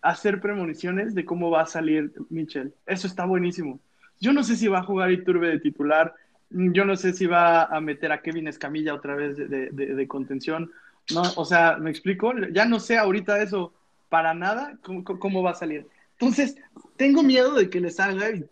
[0.01, 2.73] hacer premoniciones de cómo va a salir Mitchell.
[2.87, 3.79] Eso está buenísimo.
[4.21, 6.13] Yo no sé si va a jugar Iturbe de titular.
[6.49, 9.95] Yo no sé si va a meter a Kevin Escamilla otra vez de, de- de-
[9.95, 10.71] de contención.
[11.13, 12.33] No, o sea, ¿me explico?
[12.51, 13.73] Ya no sé ahorita eso
[14.09, 15.87] para nada cómo, cómo va a salir.
[16.19, 16.55] Entonces,
[16.95, 18.45] tengo miedo de que le salga, y-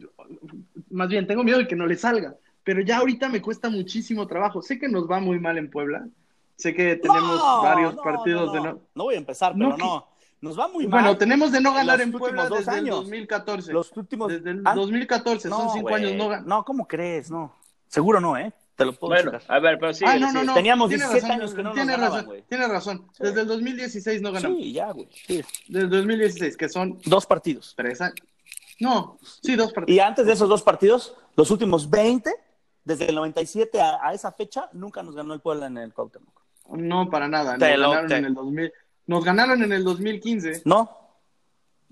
[0.89, 2.35] más bien, tengo miedo de que no le salga.
[2.65, 4.61] pero ya ahorita me cuesta muchísimo trabajo.
[4.61, 6.07] Sé que nos va muy mal en Puebla,
[6.55, 8.81] sé que tenemos No, varios no, partidos no, de no.
[8.95, 9.03] no.
[9.03, 10.07] Voy a empezar, pero No, no.
[10.41, 11.01] Nos va muy mal.
[11.03, 12.95] Bueno, tenemos de no ganar los en Puebla dos desde el años.
[12.97, 13.73] 2014.
[13.73, 14.29] Los últimos.
[14.29, 16.41] Desde el Ah, 2014, son cinco años no.
[16.41, 17.29] No, ¿cómo crees?
[17.31, 17.53] No.
[17.93, 18.51] Seguro no, ¿eh?
[18.75, 19.55] Te lo puedo Bueno, checar.
[19.55, 20.03] a ver, pero sí.
[20.07, 20.53] ah, no, no, no.
[20.55, 22.41] Teníamos Tiene 17 razón, años que no nos tiene ganaban, razón, güey.
[22.49, 23.07] Tiene razón.
[23.19, 24.57] Desde el 2016 no ganamos.
[24.57, 25.07] Sí, ya, güey.
[25.27, 25.43] Sí.
[25.67, 27.73] Desde el 2016, que son Dos partidos.
[27.77, 28.15] tres años.
[28.79, 29.95] No, sí, dos partidos.
[29.95, 32.31] Y antes de esos dos partidos, los últimos 20,
[32.83, 36.33] desde el 97 a, a esa fecha, nunca nos ganó el Puebla en el Cuauhtémoc.
[36.71, 37.57] No, para nada.
[37.59, 38.73] Te Nos lo- ganaron te- en el 2000.
[39.05, 40.63] Nos ganaron en el 2015.
[40.65, 41.02] No,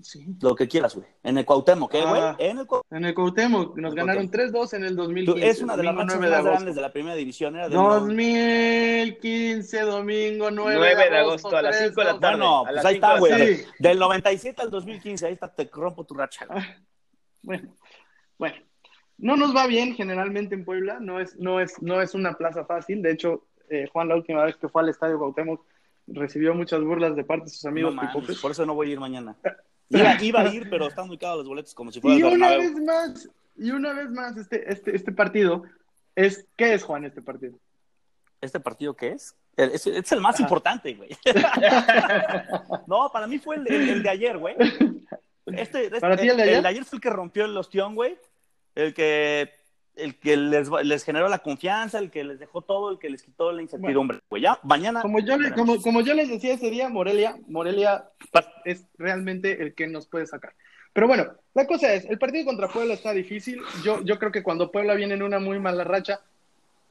[0.02, 0.26] Sí.
[0.40, 1.06] lo que quieras, güey.
[1.22, 2.20] En el Cuauhtémoc, ¿eh, güey?
[2.20, 2.36] Ah.
[2.38, 2.96] En el Cuauhtémoc.
[2.98, 4.70] En el Cuauhtémoc nos El ganaron Cuauhtémoc.
[4.70, 5.48] 3-2 en el Tú- 2015.
[5.48, 6.52] Es una de las domingo rachas 9 de más agosto.
[6.56, 7.54] grandes de la primera división.
[7.56, 12.20] Era del 2015, domingo 9, 9 de agosto, a las 5 de la 3-2.
[12.20, 12.36] tarde.
[12.36, 13.56] Bueno, pues ahí está, de güey.
[13.56, 13.64] Sí.
[13.78, 16.46] Del 97 al 2015, ahí está, te rompo tu racha.
[16.46, 16.62] güey.
[17.42, 17.74] Bueno,
[18.38, 18.56] bueno.
[19.18, 22.64] No nos va bien generalmente en Puebla, no es, no es, no es una plaza
[22.64, 23.02] fácil.
[23.02, 25.64] De hecho, eh, Juan, la última vez que fue al estadio Cuauhtémoc,
[26.08, 28.40] recibió muchas burlas de parte de sus amigos No pipopes.
[28.40, 29.36] por eso no voy a ir mañana.
[29.92, 32.34] Iba, iba a ir, pero están muy caros los boletos como si fuera Y el
[32.34, 35.62] una vez más, y una vez más, este, este, este partido
[36.14, 37.58] es, ¿qué es, Juan, este partido?
[38.40, 39.34] ¿Este partido qué es?
[39.56, 40.42] Es, es el más Ajá.
[40.44, 41.10] importante, güey.
[42.86, 44.56] no, para mí fue el, el- el de ayer, güey.
[45.46, 46.84] Este, este- ¿Para ti el de ayer?
[46.84, 48.18] fue el que rompió el ostión, güey.
[48.74, 49.52] El que,
[49.96, 53.22] el que les, les generó la confianza, el que les dejó todo, el que les
[53.22, 54.42] quitó la incertidumbre, güey.
[54.42, 55.02] Ya, mañana.
[55.02, 58.08] Como yo, como, como yo les decía ese día, Morelia, Morelia
[58.64, 60.54] es realmente el que nos puede sacar.
[60.92, 63.60] Pero bueno, la cosa es, el partido contra Puebla está difícil.
[63.84, 66.20] Yo, yo creo que cuando Puebla viene en una muy mala racha,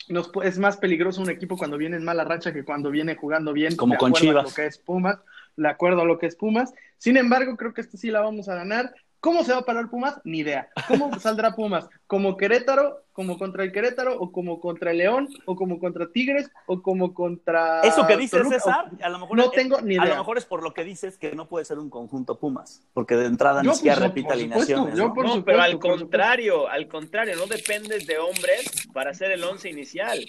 [0.10, 3.54] nos, es más peligroso un equipo cuando viene en mala racha que cuando viene jugando
[3.54, 3.76] bien.
[3.76, 4.44] Como con Chivas.
[4.44, 5.20] lo que es Pumas,
[5.56, 6.74] de acuerdo a lo que es Pumas.
[6.98, 8.94] Sin embargo, creo que esta sí la vamos a ganar.
[9.22, 10.20] ¿Cómo se va a parar Pumas?
[10.24, 10.68] Ni idea.
[10.88, 11.88] ¿Cómo saldrá Pumas?
[12.08, 13.04] ¿Como Querétaro?
[13.14, 14.20] ¿Como contra el Querétaro?
[14.20, 15.30] ¿O como contra el León?
[15.46, 16.50] ¿O como contra Tigres?
[16.66, 17.82] ¿O como contra...
[17.82, 18.56] Eso que dices, Toluca?
[18.58, 20.18] César, a lo mejor No es- tengo ni A lo idea.
[20.18, 23.28] mejor es por lo que dices que no puede ser un conjunto Pumas, porque de
[23.28, 24.98] entrada Yo, ni siquiera supuesto, alineaciones.
[24.98, 25.14] yo ¿no?
[25.14, 26.06] por no, supuesto, pero al por supuesto.
[26.06, 30.20] contrario, al contrario, no dependes de hombres para hacer el once inicial.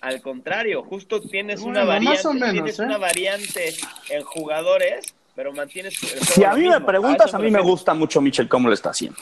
[0.00, 2.82] Al contrario, justo tienes una Bueno, variante, menos, tienes ¿eh?
[2.84, 3.72] una variante
[4.10, 8.20] en jugadores, pero mantienes Si a mí me preguntas, eso a mí me gusta mucho
[8.20, 9.18] Michel cómo lo está haciendo.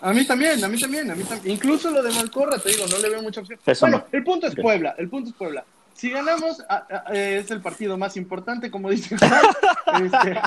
[0.00, 1.54] A mí también, a mí también, a mí también.
[1.54, 3.58] Incluso lo de Malcorra, te digo, no le veo mucha opción.
[3.66, 4.06] Eso bueno, no.
[4.18, 4.54] el punto es.
[4.54, 5.64] Puebla, el punto es Puebla.
[5.94, 9.32] Si ganamos, a- a- es el partido más importante, como dice Juan.
[10.06, 10.40] este,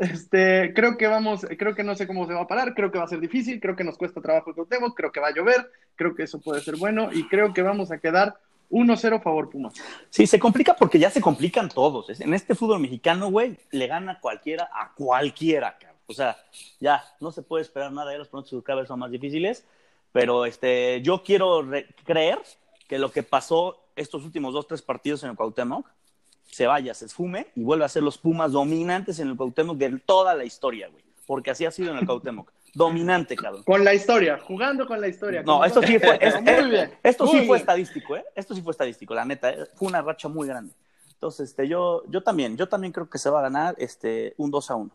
[0.00, 2.98] este, creo que vamos, creo que no sé cómo se va a parar, creo que
[2.98, 5.34] va a ser difícil, creo que nos cuesta trabajo el Cuauhtémoc, creo que va a
[5.34, 8.36] llover, creo que eso puede ser bueno y creo que vamos a quedar
[8.70, 9.74] 1-0 favor Pumas.
[10.10, 12.08] Sí, se complica porque ya se complican todos.
[12.20, 15.98] En este fútbol mexicano, güey, le gana cualquiera a cualquiera, cabrón.
[16.06, 16.36] O sea,
[16.80, 19.64] ya no se puede esperar nada, ya los pronósticos cada vez son más difíciles,
[20.12, 22.38] pero este, yo quiero re- creer
[22.88, 25.86] que lo que pasó estos últimos dos, tres partidos en el Cuauhtémoc
[26.44, 29.98] se vaya, se esfume y vuelva a ser los Pumas dominantes en el Cuauhtémoc de
[29.98, 31.04] toda la historia, güey.
[31.26, 32.50] Porque así ha sido en el Cuauhtémoc.
[32.78, 33.64] Dominante, cabrón.
[33.64, 35.42] Con la historia, jugando con la historia.
[35.42, 36.90] No, esto sí fue, es- Muy bien.
[37.02, 38.24] esto sí fue estadístico, ¿eh?
[38.36, 39.66] Esto sí fue estadístico, la neta, ¿eh?
[39.74, 40.72] fue una racha muy grande.
[41.12, 44.52] Entonces, este, yo, yo también, yo también creo que se va a ganar este, un
[44.52, 44.90] 2 a 1.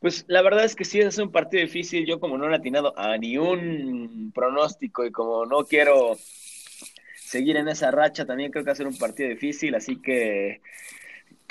[0.00, 2.06] Pues la verdad es que sí es un partido difícil.
[2.06, 6.16] Yo como no he atinado a ni un pronóstico y como no quiero
[7.16, 10.62] seguir en esa racha, también creo que va a ser un partido difícil, así que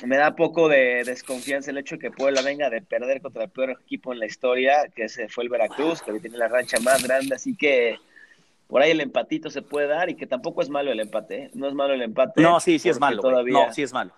[0.05, 3.49] me da poco de desconfianza el hecho de que Puebla venga de perder contra el
[3.49, 7.03] peor equipo en la historia, que ese fue el Veracruz, que tiene la rancha más
[7.03, 7.97] grande, así que
[8.67, 11.51] por ahí el empatito se puede dar y que tampoco es malo el empate, ¿eh?
[11.53, 12.41] no es malo el empate.
[12.41, 13.21] No, sí, sí es malo.
[13.21, 13.67] Todavía...
[13.67, 14.13] No, sí es malo.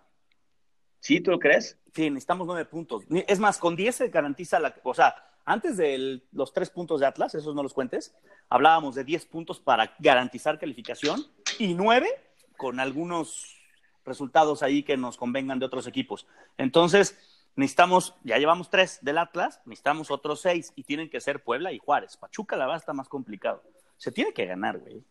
[0.99, 1.77] ¿Sí, tú lo crees?
[1.93, 3.03] Sí, necesitamos nueve puntos.
[3.27, 4.75] Es más, con 10 se garantiza la.
[4.83, 5.15] O sea,
[5.45, 8.13] antes de los tres puntos de Atlas, esos no los cuentes,
[8.49, 11.25] hablábamos de 10 puntos para garantizar calificación
[11.57, 12.09] y nueve
[12.57, 13.58] con algunos
[14.09, 16.27] resultados ahí que nos convengan de otros equipos.
[16.57, 17.17] Entonces,
[17.55, 21.79] necesitamos, ya llevamos tres del Atlas, necesitamos otros seis y tienen que ser Puebla y
[21.79, 22.17] Juárez.
[22.17, 23.63] Pachuca la va está más complicado.
[23.95, 25.01] Se tiene que ganar, güey.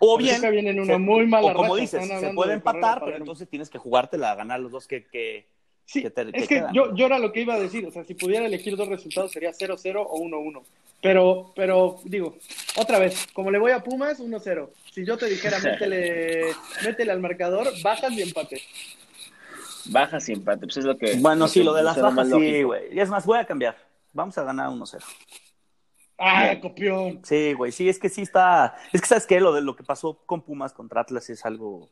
[0.00, 2.50] O bien, Pachuca viene en una se- muy mala o como racha, dices, se puede
[2.50, 5.48] de empatar, pero entonces tienes que jugártela a ganar los dos que, que,
[5.86, 6.72] Sí, que te- es que que quedan.
[6.74, 9.30] yo, yo era lo que iba a decir, o sea, si pudiera elegir dos resultados
[9.32, 10.62] sería 0-0 o 1-1.
[11.02, 12.36] Pero, pero digo,
[12.76, 14.70] otra vez, como le voy a Pumas, 1-0.
[14.92, 16.46] Si yo te dijera, métele,
[16.84, 18.62] métele al marcador, bajas y empate.
[19.86, 21.16] Bajas y empate, pues es lo que...
[21.16, 22.94] Bueno, sí, lo de las bajas, sí, güey.
[22.96, 23.76] Y es más, voy a cambiar.
[24.14, 24.98] Vamos a ganar 1-0.
[26.16, 27.20] Ah, copión.
[27.24, 28.76] Sí, güey, sí, es que sí está.
[28.92, 31.90] Es que sabes que lo de lo que pasó con Pumas contra Atlas es algo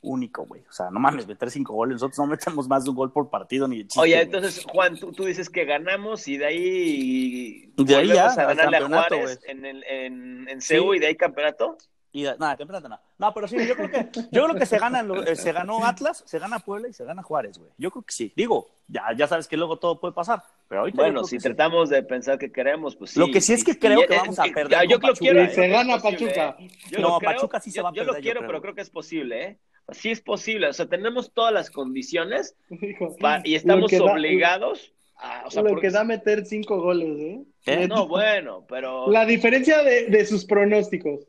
[0.00, 0.62] único, güey.
[0.68, 1.94] O sea, no mames, meter cinco goles.
[1.94, 4.24] Nosotros no metemos más de un gol por partido ni de chiste, Oye, güey.
[4.24, 8.76] entonces, Juan, tú, tú dices que ganamos y de ahí De ahí ya, a ganarle
[8.76, 9.50] a campeonato, Juárez güey.
[9.50, 11.76] en, el, en, en CU y de ahí campeonato.
[12.16, 12.98] Y nada, campeonato no.
[13.18, 15.84] No, pero sí, yo creo que, yo creo que se gana, lo- eh, se ganó
[15.84, 17.70] Atlas, se gana Puebla y se gana Juárez, güey.
[17.76, 18.32] Yo creo que sí.
[18.36, 20.40] Digo, ya, ya sabes que luego todo puede pasar.
[20.68, 21.42] Pero ahorita Bueno, si sí.
[21.42, 23.18] tratamos de pensar que queremos, pues sí.
[23.18, 25.12] Lo que sí es que creo y- que vamos a eh, perder ah, Yo lo
[25.14, 25.40] quiero.
[25.46, 26.56] Se creo que gana es posible, Pachuca.
[26.62, 26.68] ¿eh?
[26.92, 28.48] Yo No, lo creo, Pachuca sí se va a Yo lo perder, yo quiero, creo.
[28.48, 29.58] pero creo que es posible, ¿eh?
[29.90, 30.68] Sí es posible.
[30.68, 35.42] O sea, tenemos todas las condiciones y lo estamos da- obligados a.
[35.46, 37.42] O sea, lo porque- que da meter cinco goles, ¿eh?
[37.66, 37.88] ¿Eh?
[37.88, 39.10] No, bueno, pero.
[39.10, 41.26] La diferencia de, de sus pronósticos,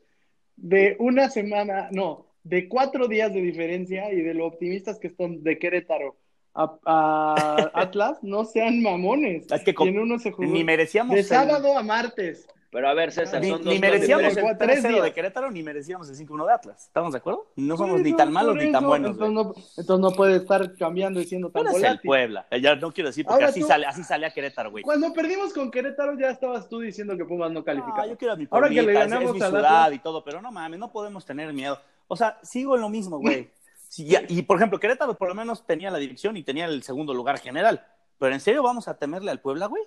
[0.56, 5.42] de una semana, no, de cuatro días de diferencia y de lo optimistas que están
[5.42, 6.16] de Querétaro
[6.54, 9.50] a, a Atlas, no sean mamones.
[9.50, 11.14] Es que Y en uno se jugó Ni merecíamos.
[11.14, 12.46] de el- sábado a martes.
[12.70, 15.12] Pero a ver, César, Ni, son ni dos merecíamos cosas- el Tres 3-0 de.
[15.12, 16.86] Querétaro, ni merecíamos el 5-1 de Atlas.
[16.86, 17.46] ¿Estamos de acuerdo?
[17.56, 19.12] No somos ni tan malos ni tan buenos.
[19.12, 22.08] Entonces no, entonces no puede estar cambiando y siendo tan Pero es el volátil.
[22.08, 22.46] Puebla.
[22.50, 24.82] Eh, Ya no quiero decir, porque Ahora así, tú- sale, así sale a Querétaro, güey.
[24.84, 28.02] Cuando perdimos con Querétaro ya estabas tú diciendo que Pumas no calificaba.
[28.02, 30.22] Ah, yo quiero a mi Ahora que le es- ganamos es, mi ciudad y todo,
[30.24, 31.78] pero no mames, no podemos tener miedo.
[32.08, 33.50] O sea, sigo en lo mismo, güey.
[33.88, 36.82] Sí, ya- y por ejemplo, Querétaro por lo menos tenía la dirección y tenía el
[36.82, 37.86] segundo lugar general.
[38.18, 39.82] Pero ¿en serio vamos a temerle al Puebla, güey?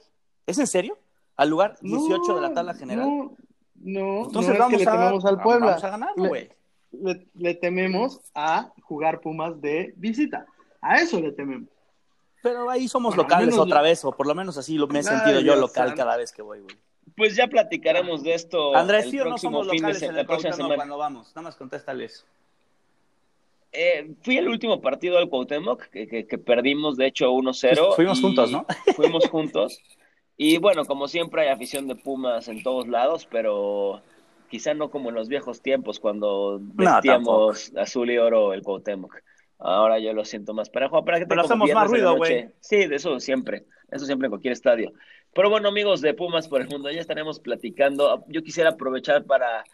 [0.48, 0.98] ¿Es en serio?
[1.40, 3.08] ¿Al lugar 18 de la tabla general?
[3.08, 3.36] No,
[3.82, 5.66] no, Entonces no vamos, es que le a, tememos al Puebla.
[5.68, 6.50] vamos a ganarlo, Le- güey.
[6.92, 10.46] le, le tememos a jugar Pumas de visita.
[10.82, 11.70] A eso le tememos.
[12.44, 14.96] Pero ahí somos Bueno, al locales otra vez, o por lo menos así lo me
[14.96, 16.76] he Ay, sentido yo local cada vez que voy, güey.
[17.18, 18.76] Pues ya platicaremos de esto.
[18.76, 20.54] Andrés, el ¿sí o no próximo somos fin de locales se- en la el próxima
[20.54, 20.76] semana.
[20.76, 21.28] cuando vamos?
[21.36, 22.26] Nada más contéstales.
[23.72, 27.94] Eh, fui al último partido del Cuauhtémoc, que, que- que perdimos, de hecho, 1-0.
[27.96, 28.66] Fuimos y juntos, ¿no?
[28.96, 29.80] Fuimos juntos.
[30.42, 34.02] Y bueno, como siempre hay afición de Pumas en todos lados, pero
[34.50, 39.18] quizá no como en los viejos tiempos cuando vestíamos azul y oro el Cuauhtémoc.
[39.58, 41.04] Ahora yo lo siento más parejo.
[41.04, 42.48] Para que Pero hacemos más ruido, güey.
[42.62, 43.66] Sí, de eso siempre.
[43.92, 44.94] Eso siempre en cualquier estadio.
[45.34, 48.24] Pero bueno, amigos de Pumas por el mundo, ya estaremos platicando.
[48.30, 49.66] Yo quisiera aprovechar para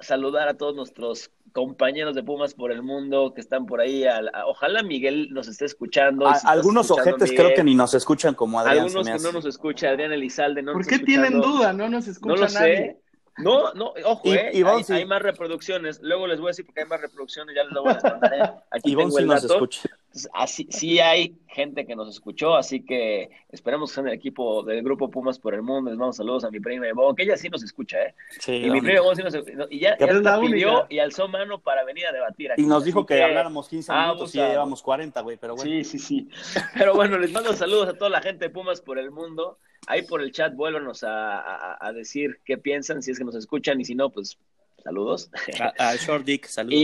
[0.00, 4.04] saludar a todos nuestros compañeros de Pumas por el mundo que están por ahí.
[4.04, 6.26] A- ojalá Miguel nos esté escuchando.
[6.26, 8.84] A- si algunos escuchando, ojetes Miguel, creo que ni nos escuchan como Adrián.
[8.84, 11.72] algunos que no nos escucha, Adrián Elizalde, no ¿Por nos qué tienen duda?
[11.72, 12.76] No nos escucha No lo nadie.
[12.76, 12.98] sé.
[13.38, 14.92] No, no, ojo, Y- eh, Ivonne hay, sí.
[14.92, 16.00] hay más reproducciones.
[16.02, 18.34] Luego les voy a decir porque hay más reproducciones, ya les lo voy a mandar.
[18.34, 18.60] eh.
[18.70, 19.54] Aquí Ivonne tengo sí el nos dato.
[19.54, 19.88] escucha.
[20.12, 24.62] Entonces, así, sí hay gente que nos escuchó, así que esperemos que sean el equipo
[24.62, 25.90] del grupo Pumas por el mundo.
[25.90, 28.14] Les mando saludos a mi prima Ivonne, que ella sí nos escucha, ¿eh?
[28.38, 30.86] Sí, Y mi prima Ivonne sí nos no, Y ya, Que ya hasta pidió única.
[30.90, 32.60] y alzó mano para venir a debatir aquí.
[32.60, 35.70] Y nos dijo que, habláramos 15 Ah, minutos y ya llevamos 40, güey, pero bueno.
[35.70, 36.28] Sí, sí, sí.
[36.76, 39.58] Pero bueno, les mando saludos a toda la gente de Pumas por el mundo.
[39.86, 43.34] Ahí por el chat vuélvanos a, a- a decir qué piensan, si es que nos
[43.34, 44.36] escuchan y si no, pues
[44.82, 45.30] saludos.
[45.60, 46.74] A, a Short Dick, saludos.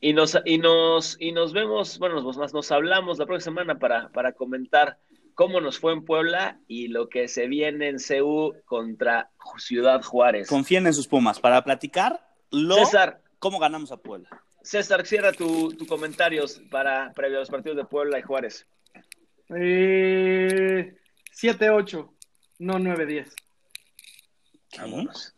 [0.00, 3.78] Y, nos, y, nos, y nos vemos, bueno, nos, nos, nos hablamos la próxima semana
[3.78, 4.98] para, para comentar
[5.34, 10.48] cómo nos fue en Puebla y lo que se viene en CU contra Ciudad Juárez.
[10.48, 14.28] Confíen en sus Pumas para platicar lo, César, cómo ganamos a Puebla.
[14.62, 18.66] César, cierra tu, tu comentarios para previo a los partidos de Puebla y Juárez.
[19.50, 20.96] Eh,
[21.32, 22.10] 7-8,
[22.58, 23.32] no 9-10.
[24.78, 25.35] Vámonos.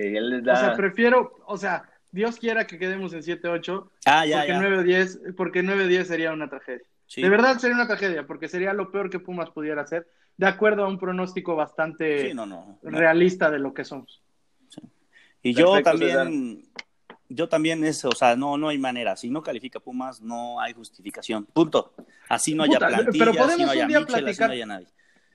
[0.00, 4.24] Que ya les O sea, prefiero, o sea, Dios quiera que quedemos en 7-8, Ah,
[4.24, 4.60] ya, porque ya.
[4.60, 6.86] 9-10, porque 9-10 sería una tragedia.
[7.06, 7.20] Sí.
[7.20, 10.08] De verdad sería una tragedia, porque sería lo peor que Pumas pudiera hacer,
[10.38, 12.78] de acuerdo a un pronóstico bastante Sí, no, no.
[12.82, 12.90] no.
[12.98, 14.22] realista de lo que somos.
[15.42, 16.62] Y yo también,
[17.28, 19.16] yo también es, o sea, no, no hay manera.
[19.16, 21.44] Si no califica Pumas, no hay justificación.
[21.44, 21.94] Punto.
[22.28, 24.50] Así no haya Puta, plantilla, pero así podemos no haya un día Michel, así no
[24.52, 24.86] haya nadie.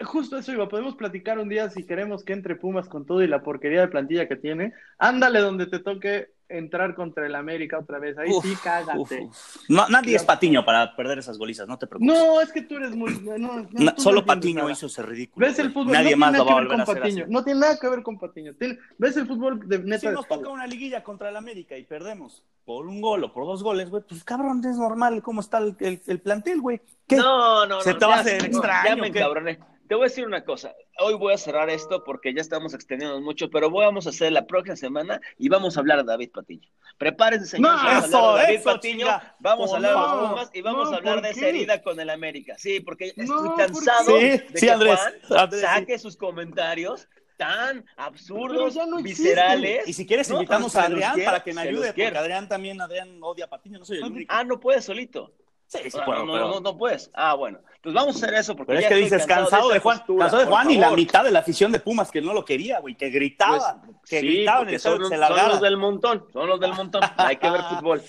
[0.04, 3.28] Justo eso iba, podemos platicar un día si queremos que entre Pumas con todo y
[3.28, 4.74] la porquería de plantilla que tiene.
[4.98, 8.18] Ándale donde te toque entrar contra el América otra vez.
[8.18, 9.00] Ahí Uf, sí, cágate.
[9.00, 9.56] uf, uf.
[9.70, 12.14] No, nadie es Patiño para perder esas golizas, no te preocupes.
[12.14, 13.18] No, es que tú eres muy.
[13.40, 14.72] No, tú solo Patiño nada.
[14.74, 15.46] hizo ese ridículo.
[15.48, 15.94] ¿Ves el fútbol?
[15.94, 17.32] Nadie no más tiene lo va a nada que volver ver a con hacer así.
[17.32, 18.54] No tiene nada que ver con Patiño.
[18.98, 20.00] ¿Ves el fútbol de neta?
[20.00, 23.46] Si nos toca una liguilla contra el América y perdemos por un gol o por
[23.46, 26.82] dos goles, güey, pues cabrón, es normal cómo está el, el- el plantel, güey.
[27.08, 27.16] ¿Qué?
[27.16, 29.20] No, no, ¿Se no, te va a hacer extraño, Ya me qué?
[29.20, 29.60] encabroné.
[29.88, 30.74] Te voy a decir una cosa.
[31.00, 34.48] Hoy voy a cerrar esto porque ya estamos extendiendo mucho, pero vamos a hacer la
[34.48, 36.68] próxima semana y vamos a hablar de David Patiño.
[36.98, 37.78] Prepárense, señores.
[37.78, 39.08] No, vamos a eso, hablar de David eso, Patiño,
[39.40, 40.30] vamos a hablar de los.
[40.30, 42.56] Pumas y vamos No, a hablar ¿por de esa herida con el América.
[42.58, 45.00] Sí, porque estoy ¿por cansado de Sí, que sí, Andrés.
[45.28, 45.68] Juan Andrés, sí.
[45.68, 47.08] saque sus comentarios
[47.38, 49.04] tan absurdos, existe.
[49.04, 49.88] viscerales.
[49.88, 53.20] Y si quieres, invitamos a Adrián quiero, para que me ayude, porque Adrián también, Adrián
[53.22, 54.34] odia a Patiño, no soy el único.
[54.34, 55.32] Ah, no puedes solito.
[55.68, 57.10] Sí, sí puedo, no, pero- no, no puedes.
[57.14, 57.60] Ah, bueno.
[57.82, 60.42] Pues vamos a hacer eso porque Pero es que dices, cansado de Juan, postura, cansado
[60.44, 62.96] de Juan y la mitad de la afición de Pumas que no lo quería, güey,
[62.96, 65.78] que gritaba, Pues, que sí, gritaban en porque el son, los- se son los del
[65.78, 67.02] montón, son los del montón.
[67.18, 68.02] Hay que ver fútbol.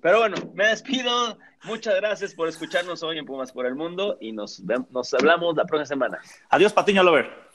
[0.00, 1.38] Pero bueno, me despido.
[1.64, 4.60] Muchas gracias por escucharnos hoy en Pumas por el Mundo y nos,
[4.90, 6.18] nos hablamos la próxima semana.
[6.50, 7.51] Adiós, Patiño Lover.